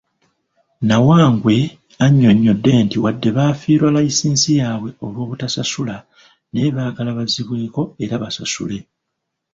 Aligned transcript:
Nawangwe 0.87 1.55
annyonnyodde 2.05 2.71
nti 2.85 2.97
wadde 3.03 3.29
baafiirwa 3.37 3.87
layisinsi 3.95 4.49
yaabwe 4.59 4.89
olw'obutasasula 5.05 5.95
naye 6.51 6.69
baagala 6.75 7.11
bazzibweko 7.17 7.81
era 8.03 8.15
basasule. 8.23 8.77